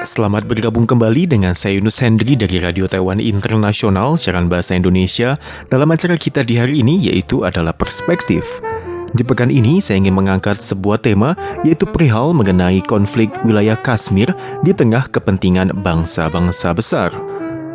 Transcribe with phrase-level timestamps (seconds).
[0.00, 5.36] Selamat bergabung kembali dengan saya Yunus Hendri dari Radio Taiwan Internasional, siaran bahasa Indonesia,
[5.68, 8.64] dalam acara kita di hari ini yaitu adalah Perspektif.
[9.12, 11.36] Di pekan ini, saya ingin mengangkat sebuah tema,
[11.68, 14.32] yaitu perihal mengenai konflik wilayah Kashmir
[14.64, 17.12] di tengah kepentingan bangsa-bangsa besar.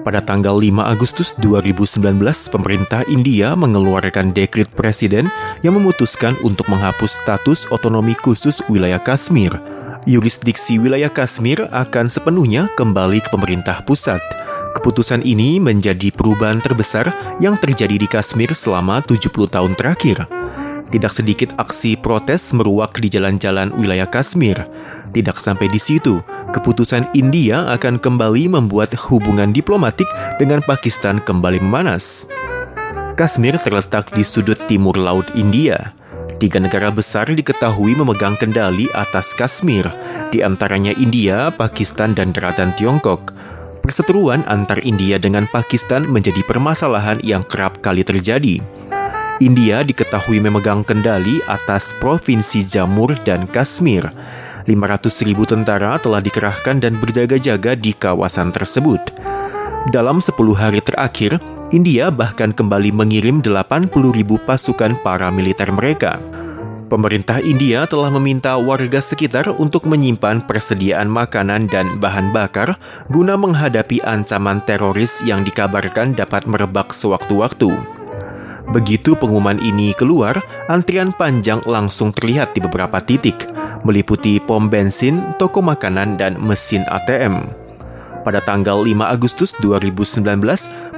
[0.00, 2.00] Pada tanggal 5 Agustus 2019,
[2.48, 5.28] pemerintah India mengeluarkan dekrit presiden
[5.60, 9.52] yang memutuskan untuk menghapus status otonomi khusus wilayah Kashmir
[10.06, 14.22] yurisdiksi wilayah Kashmir akan sepenuhnya kembali ke pemerintah pusat.
[14.78, 17.10] Keputusan ini menjadi perubahan terbesar
[17.42, 20.30] yang terjadi di Kashmir selama 70 tahun terakhir.
[20.86, 24.54] Tidak sedikit aksi protes meruak di jalan-jalan wilayah Kashmir.
[25.10, 26.22] Tidak sampai di situ,
[26.54, 30.06] keputusan India akan kembali membuat hubungan diplomatik
[30.38, 32.30] dengan Pakistan kembali memanas.
[33.18, 35.90] Kashmir terletak di sudut timur laut India.
[36.36, 39.88] Tiga negara besar diketahui memegang kendali atas Kashmir,
[40.28, 43.32] di antaranya India, Pakistan, dan daratan Tiongkok.
[43.80, 48.60] Perseteruan antar India dengan Pakistan menjadi permasalahan yang kerap kali terjadi.
[49.40, 54.04] India diketahui memegang kendali atas Provinsi Jamur dan Kashmir.
[54.68, 59.00] 500 ribu tentara telah dikerahkan dan berjaga-jaga di kawasan tersebut.
[59.88, 61.40] Dalam 10 hari terakhir,
[61.74, 66.22] India bahkan kembali mengirim 80 ribu pasukan para militer mereka.
[66.86, 72.78] Pemerintah India telah meminta warga sekitar untuk menyimpan persediaan makanan dan bahan bakar
[73.10, 77.74] guna menghadapi ancaman teroris yang dikabarkan dapat merebak sewaktu-waktu.
[78.70, 80.38] Begitu pengumuman ini keluar,
[80.70, 83.50] antrian panjang langsung terlihat di beberapa titik,
[83.82, 87.65] meliputi pom bensin, toko makanan, dan mesin ATM
[88.26, 90.42] pada tanggal 5 Agustus 2019,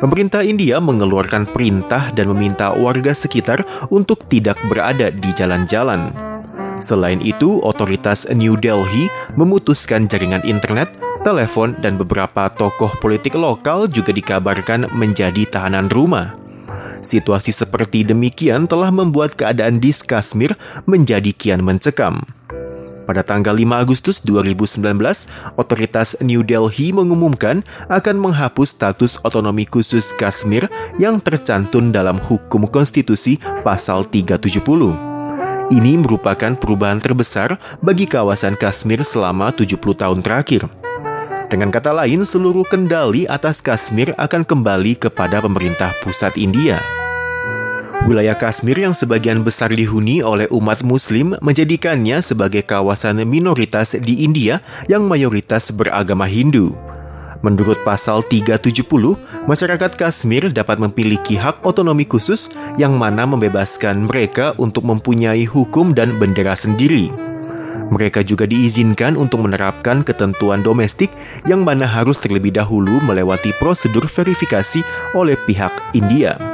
[0.00, 6.08] pemerintah India mengeluarkan perintah dan meminta warga sekitar untuk tidak berada di jalan-jalan.
[6.80, 14.16] Selain itu, otoritas New Delhi memutuskan jaringan internet, telepon, dan beberapa tokoh politik lokal juga
[14.16, 16.32] dikabarkan menjadi tahanan rumah.
[17.02, 20.54] Situasi seperti demikian telah membuat keadaan di Kashmir
[20.86, 22.22] menjadi kian mencekam.
[23.08, 24.84] Pada tanggal 5 Agustus 2019,
[25.56, 30.68] otoritas New Delhi mengumumkan akan menghapus status otonomi khusus Kashmir
[31.00, 34.92] yang tercantum dalam hukum konstitusi pasal 370.
[35.72, 40.68] Ini merupakan perubahan terbesar bagi kawasan Kashmir selama 70 tahun terakhir.
[41.48, 46.97] Dengan kata lain, seluruh kendali atas Kashmir akan kembali kepada pemerintah pusat India.
[48.06, 54.62] Wilayah Kashmir yang sebagian besar dihuni oleh umat muslim menjadikannya sebagai kawasan minoritas di India
[54.86, 56.78] yang mayoritas beragama Hindu.
[57.42, 58.86] Menurut pasal 370,
[59.46, 66.18] masyarakat Kashmir dapat memiliki hak otonomi khusus yang mana membebaskan mereka untuk mempunyai hukum dan
[66.22, 67.10] bendera sendiri.
[67.88, 71.08] Mereka juga diizinkan untuk menerapkan ketentuan domestik
[71.48, 74.84] yang mana harus terlebih dahulu melewati prosedur verifikasi
[75.16, 76.47] oleh pihak India.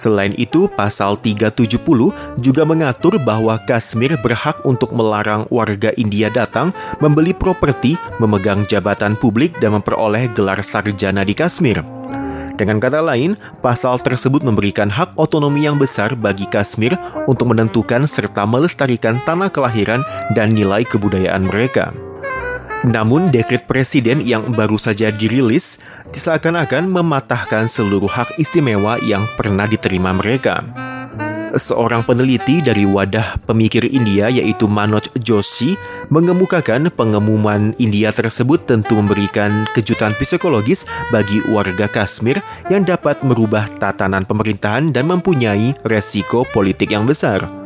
[0.00, 1.76] Selain itu, pasal 370
[2.40, 6.72] juga mengatur bahwa Kashmir berhak untuk melarang warga India datang,
[7.04, 11.84] membeli properti, memegang jabatan publik, dan memperoleh gelar sarjana di Kashmir.
[12.56, 16.96] Dengan kata lain, pasal tersebut memberikan hak otonomi yang besar bagi Kashmir
[17.28, 20.00] untuk menentukan serta melestarikan tanah kelahiran
[20.32, 21.92] dan nilai kebudayaan mereka.
[22.80, 25.76] Namun dekret presiden yang baru saja dirilis
[26.16, 30.64] seakan-akan mematahkan seluruh hak istimewa yang pernah diterima mereka.
[31.50, 35.74] Seorang peneliti dari wadah pemikir India yaitu Manoj Joshi
[36.08, 42.38] mengemukakan pengumuman India tersebut tentu memberikan kejutan psikologis bagi warga Kashmir
[42.70, 47.59] yang dapat merubah tatanan pemerintahan dan mempunyai resiko politik yang besar.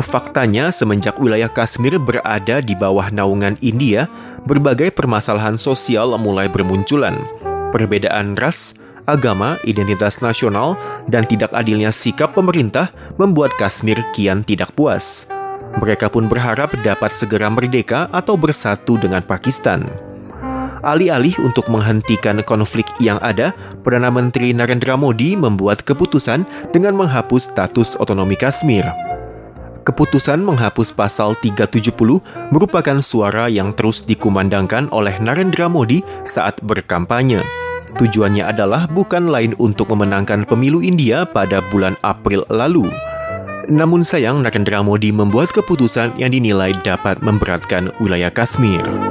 [0.00, 4.08] Faktanya, semenjak wilayah Kashmir berada di bawah naungan India,
[4.48, 7.20] berbagai permasalahan sosial mulai bermunculan.
[7.76, 8.72] Perbedaan ras,
[9.04, 10.80] agama, identitas nasional,
[11.12, 12.88] dan tidak adilnya sikap pemerintah
[13.20, 15.28] membuat Kashmir kian tidak puas.
[15.76, 19.84] Mereka pun berharap dapat segera merdeka atau bersatu dengan Pakistan.
[20.82, 23.54] Alih-alih untuk menghentikan konflik yang ada,
[23.86, 26.42] Perdana Menteri Narendra Modi membuat keputusan
[26.74, 29.11] dengan menghapus status otonomi Kashmir.
[29.82, 31.90] Keputusan menghapus pasal 370
[32.54, 37.42] merupakan suara yang terus dikumandangkan oleh Narendra Modi saat berkampanye.
[37.98, 42.86] Tujuannya adalah bukan lain untuk memenangkan pemilu India pada bulan April lalu.
[43.66, 49.02] Namun sayang Narendra Modi membuat keputusan yang dinilai dapat memberatkan wilayah Kashmir.